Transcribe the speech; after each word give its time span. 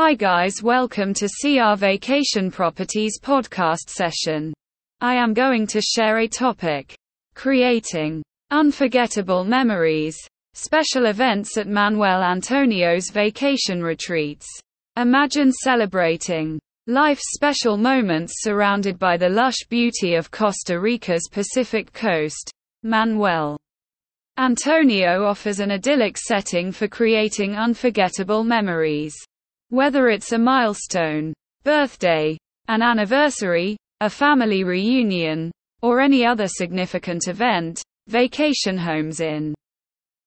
Hi 0.00 0.14
guys, 0.14 0.62
welcome 0.62 1.12
to 1.14 1.28
CR 1.28 1.74
Vacation 1.74 2.52
Properties 2.52 3.18
podcast 3.20 3.90
session. 3.90 4.54
I 5.00 5.14
am 5.14 5.34
going 5.34 5.66
to 5.66 5.80
share 5.80 6.18
a 6.18 6.28
topic 6.28 6.94
creating 7.34 8.22
unforgettable 8.52 9.42
memories, 9.42 10.16
special 10.54 11.06
events 11.06 11.58
at 11.58 11.66
Manuel 11.66 12.22
Antonio's 12.22 13.10
vacation 13.10 13.82
retreats. 13.82 14.46
Imagine 14.96 15.50
celebrating 15.50 16.60
life's 16.86 17.32
special 17.34 17.76
moments 17.76 18.34
surrounded 18.36 19.00
by 19.00 19.16
the 19.16 19.28
lush 19.28 19.66
beauty 19.68 20.14
of 20.14 20.30
Costa 20.30 20.78
Rica's 20.78 21.28
Pacific 21.28 21.92
coast. 21.92 22.52
Manuel 22.84 23.58
Antonio 24.38 25.24
offers 25.24 25.58
an 25.58 25.72
idyllic 25.72 26.16
setting 26.16 26.70
for 26.70 26.86
creating 26.86 27.56
unforgettable 27.56 28.44
memories. 28.44 29.16
Whether 29.70 30.08
it's 30.08 30.32
a 30.32 30.38
milestone, 30.38 31.34
birthday, 31.62 32.38
an 32.68 32.80
anniversary, 32.80 33.76
a 34.00 34.08
family 34.08 34.64
reunion, 34.64 35.52
or 35.82 36.00
any 36.00 36.24
other 36.24 36.48
significant 36.48 37.28
event, 37.28 37.82
vacation 38.06 38.78
homes 38.78 39.20
in 39.20 39.54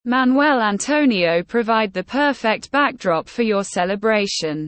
Manuel 0.05 0.61
Antonio 0.61 1.41
provide 1.41 1.91
the 1.91 2.03
perfect 2.03 2.69
backdrop 2.71 3.27
for 3.27 3.41
your 3.41 3.63
celebration. 3.63 4.67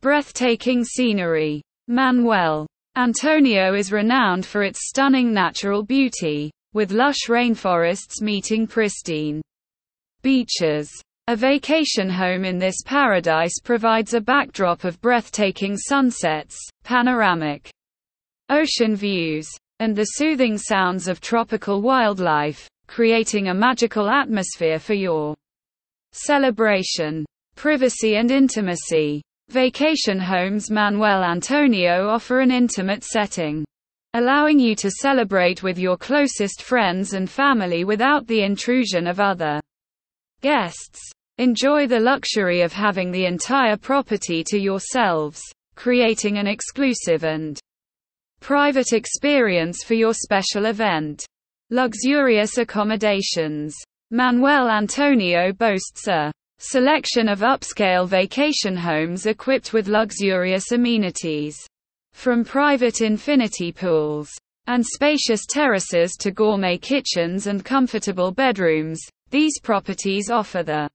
Breathtaking 0.00 0.84
scenery. 0.84 1.62
Manuel 1.88 2.66
Antonio 2.96 3.74
is 3.74 3.92
renowned 3.92 4.46
for 4.46 4.62
its 4.62 4.88
stunning 4.88 5.34
natural 5.34 5.82
beauty, 5.82 6.50
with 6.72 6.92
lush 6.92 7.28
rainforests 7.28 8.22
meeting 8.22 8.66
pristine 8.66 9.42
beaches. 10.22 10.90
A 11.26 11.34
vacation 11.34 12.10
home 12.10 12.44
in 12.44 12.58
this 12.58 12.82
paradise 12.84 13.58
provides 13.62 14.12
a 14.12 14.20
backdrop 14.20 14.84
of 14.84 15.00
breathtaking 15.00 15.74
sunsets, 15.74 16.54
panoramic 16.82 17.70
ocean 18.50 18.94
views, 18.94 19.48
and 19.78 19.96
the 19.96 20.04
soothing 20.04 20.58
sounds 20.58 21.08
of 21.08 21.22
tropical 21.22 21.80
wildlife, 21.80 22.68
creating 22.88 23.48
a 23.48 23.54
magical 23.54 24.10
atmosphere 24.10 24.78
for 24.78 24.92
your 24.92 25.34
celebration. 26.12 27.24
Privacy 27.56 28.16
and 28.16 28.30
intimacy. 28.30 29.22
Vacation 29.48 30.20
homes 30.20 30.70
Manuel 30.70 31.24
Antonio 31.24 32.06
offer 32.08 32.40
an 32.40 32.50
intimate 32.50 33.02
setting 33.02 33.64
allowing 34.12 34.60
you 34.60 34.76
to 34.76 34.90
celebrate 34.90 35.64
with 35.64 35.76
your 35.76 35.96
closest 35.96 36.62
friends 36.62 37.14
and 37.14 37.28
family 37.28 37.82
without 37.82 38.26
the 38.28 38.42
intrusion 38.42 39.08
of 39.08 39.18
other 39.18 39.60
guests. 40.44 41.00
Enjoy 41.38 41.86
the 41.86 41.98
luxury 41.98 42.60
of 42.60 42.70
having 42.70 43.10
the 43.10 43.24
entire 43.24 43.78
property 43.78 44.44
to 44.44 44.58
yourselves, 44.58 45.40
creating 45.74 46.36
an 46.36 46.46
exclusive 46.46 47.24
and 47.24 47.58
private 48.42 48.92
experience 48.92 49.82
for 49.84 49.94
your 49.94 50.12
special 50.12 50.66
event. 50.66 51.24
Luxurious 51.70 52.58
accommodations. 52.58 53.74
Manuel 54.10 54.68
Antonio 54.68 55.50
boasts 55.50 56.08
a 56.08 56.30
selection 56.58 57.26
of 57.26 57.40
upscale 57.40 58.06
vacation 58.06 58.76
homes 58.76 59.24
equipped 59.24 59.72
with 59.72 59.88
luxurious 59.88 60.72
amenities. 60.72 61.56
From 62.12 62.44
private 62.44 63.00
infinity 63.00 63.72
pools 63.72 64.30
and 64.66 64.84
spacious 64.84 65.46
terraces 65.46 66.12
to 66.20 66.30
gourmet 66.30 66.76
kitchens 66.76 67.46
and 67.46 67.64
comfortable 67.64 68.30
bedrooms, 68.30 69.00
these 69.30 69.60
properties 69.60 70.30
offer 70.30 70.62
the 70.62 70.88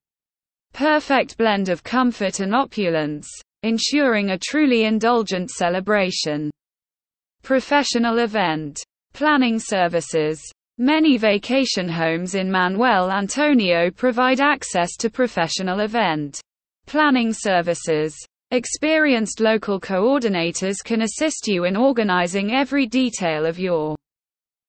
perfect 0.73 1.37
blend 1.37 1.69
of 1.69 1.83
comfort 1.83 2.39
and 2.39 2.55
opulence, 2.55 3.29
ensuring 3.63 4.29
a 4.29 4.37
truly 4.37 4.83
indulgent 4.83 5.49
celebration. 5.49 6.49
Professional 7.43 8.19
event 8.19 8.79
planning 9.13 9.59
services. 9.59 10.41
Many 10.77 11.17
vacation 11.17 11.89
homes 11.89 12.35
in 12.35 12.49
Manuel 12.49 13.11
Antonio 13.11 13.91
provide 13.91 14.39
access 14.39 14.95
to 14.97 15.09
professional 15.09 15.81
event 15.81 16.39
planning 16.85 17.33
services. 17.33 18.15
Experienced 18.51 19.41
local 19.41 19.79
coordinators 19.79 20.77
can 20.83 21.01
assist 21.01 21.47
you 21.47 21.65
in 21.65 21.75
organizing 21.75 22.51
every 22.51 22.87
detail 22.87 23.45
of 23.45 23.59
your 23.59 23.95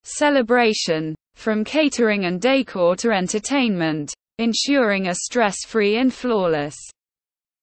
celebration, 0.02 1.14
from 1.40 1.64
catering 1.64 2.26
and 2.26 2.38
decor 2.38 2.94
to 2.94 3.10
entertainment, 3.10 4.12
ensuring 4.38 5.08
a 5.08 5.14
stress-free 5.14 5.96
and 5.96 6.12
flawless 6.12 6.76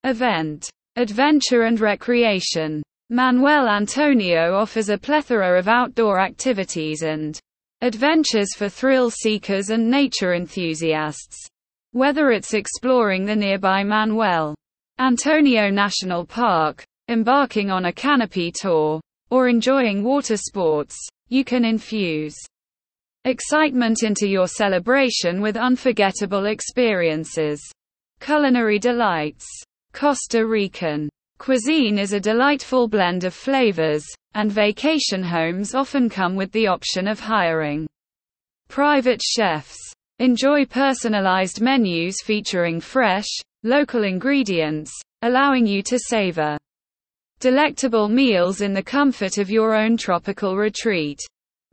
event. 0.04 0.68
Adventure 0.96 1.64
and 1.64 1.80
recreation. 1.80 2.82
Manuel 3.12 3.70
Antonio 3.70 4.56
offers 4.56 4.90
a 4.90 4.98
plethora 4.98 5.60
of 5.60 5.68
outdoor 5.68 6.20
activities 6.20 7.04
and 7.04 7.40
adventures 7.82 8.56
for 8.56 8.68
thrill 8.68 9.12
seekers 9.12 9.70
and 9.70 9.92
nature 9.92 10.34
enthusiasts. 10.34 11.48
Whether 11.92 12.32
it's 12.32 12.56
exploring 12.56 13.26
the 13.26 13.36
nearby 13.36 13.84
Manuel 13.84 14.56
Antonio 14.98 15.70
National 15.70 16.26
Park, 16.26 16.84
embarking 17.10 17.70
on 17.70 17.86
a 17.86 17.94
canopy 17.94 18.52
tour, 18.52 19.00
or 19.30 19.48
enjoying 19.48 20.04
water 20.04 20.36
sports, 20.36 20.98
you 21.30 21.46
can 21.46 21.64
infuse 21.64 22.36
excitement 23.28 24.04
into 24.04 24.26
your 24.26 24.48
celebration 24.48 25.42
with 25.42 25.58
unforgettable 25.58 26.46
experiences. 26.46 27.62
Culinary 28.22 28.80
delights. 28.80 29.46
Costa 29.92 30.48
Rican 30.48 31.10
cuisine 31.38 32.00
is 32.00 32.14
a 32.14 32.22
delightful 32.22 32.88
blend 32.88 33.26
of 33.26 33.34
flavors, 33.34 34.06
and 34.34 34.50
vacation 34.50 35.22
homes 35.22 35.76
often 35.76 36.10
come 36.10 36.38
with 36.38 36.50
the 36.54 36.68
option 36.68 37.06
of 37.06 37.20
hiring 37.20 37.86
private 38.70 39.22
chefs. 39.22 39.78
Enjoy 40.20 40.66
personalized 40.66 41.60
menus 41.60 42.22
featuring 42.24 42.80
fresh, 42.80 43.28
local 43.64 44.06
ingredients, 44.06 44.92
allowing 45.22 45.68
you 45.68 45.84
to 45.84 46.00
savor 46.00 46.58
delectable 47.42 48.08
meals 48.08 48.62
in 48.62 48.74
the 48.74 48.82
comfort 48.82 49.38
of 49.38 49.50
your 49.50 49.76
own 49.76 49.98
tropical 49.98 50.56
retreat. 50.56 51.20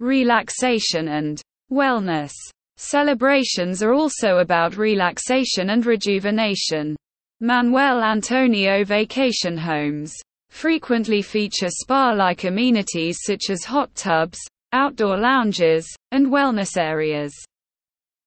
Relaxation 0.01 1.09
and 1.09 1.41
wellness. 1.71 2.33
Celebrations 2.77 3.83
are 3.83 3.93
also 3.93 4.39
about 4.39 4.77
relaxation 4.77 5.71
and 5.71 5.87
rejuvenation. 5.87 6.97
Manuel 7.41 8.03
Antonio 8.03 8.85
vacation 8.85 9.57
homes 9.57 10.15
frequently 10.51 11.21
feature 11.21 11.69
spa-like 11.69 12.45
amenities 12.45 13.19
such 13.23 13.51
as 13.51 13.65
hot 13.65 13.95
tubs, 13.95 14.39
outdoor 14.73 15.19
lounges, 15.19 15.87
and 16.13 16.29
wellness 16.29 16.77
areas. 16.77 17.35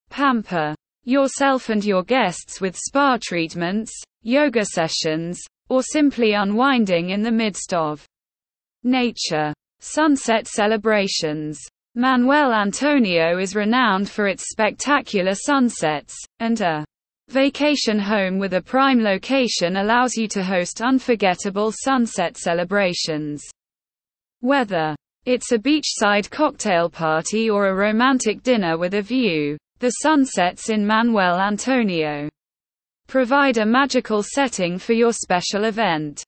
Pamper 0.10 0.76
yourself 1.08 1.70
and 1.70 1.86
your 1.86 2.04
guests 2.04 2.60
with 2.60 2.76
spa 2.76 3.18
treatments, 3.22 3.94
yoga 4.24 4.66
sessions, 4.66 5.40
or 5.70 5.82
simply 5.82 6.34
unwinding 6.34 7.12
in 7.12 7.24
the 7.24 7.32
midst 7.32 7.74
of 7.74 8.06
nature. 8.84 9.54
Sunset 9.80 10.48
celebrations. 10.48 11.60
Manuel 11.94 12.52
Antonio 12.52 13.38
is 13.38 13.56
renowned 13.56 14.10
for 14.10 14.28
its 14.28 14.50
spectacular 14.50 15.36
sunsets, 15.36 16.16
and 16.40 16.62
a 16.62 16.86
vacation 17.30 18.00
home 18.00 18.40
with 18.40 18.54
a 18.54 18.62
prime 18.62 19.02
location 19.04 19.78
allows 19.78 20.16
you 20.16 20.28
to 20.30 20.44
host 20.44 20.82
unforgettable 20.82 21.72
sunset 21.72 22.38
celebrations. 22.38 23.44
Whether 24.40 24.96
it's 25.26 25.52
a 25.52 25.58
beachside 25.58 26.30
cocktail 26.30 26.90
party 26.90 27.50
or 27.50 27.68
a 27.68 27.76
romantic 27.76 28.44
dinner 28.44 28.78
with 28.78 28.94
a 28.94 29.02
view, 29.02 29.58
the 29.80 29.90
sunsets 30.02 30.70
in 30.70 30.86
Manuel 30.88 31.40
Antonio 31.40 32.30
provide 33.08 33.58
a 33.58 33.66
magical 33.66 34.24
setting 34.24 34.80
for 34.80 34.94
your 34.94 35.14
special 35.14 35.66
event. 35.66 36.24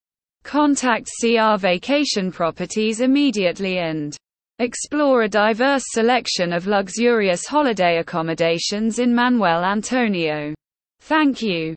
Contact 0.49 1.07
CR 1.21 1.57
Vacation 1.57 2.31
Properties 2.31 3.01
immediately 3.01 3.77
and 3.77 4.17
explore 4.57 5.21
a 5.21 5.29
diverse 5.29 5.83
selection 5.91 6.53
of 6.53 6.65
luxurious 6.65 7.45
holiday 7.45 7.99
accommodations 7.99 8.97
in 8.97 9.13
Manuel 9.13 9.63
Antonio. 9.63 10.55
Thank 11.01 11.43
you. 11.43 11.75